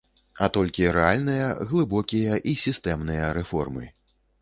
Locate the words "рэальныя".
0.97-1.51